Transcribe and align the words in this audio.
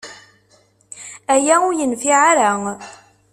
Aya 1.33 1.55
ur 1.67 1.73
iyi-yenfiɛ 1.73 2.17
ara. 2.31 2.49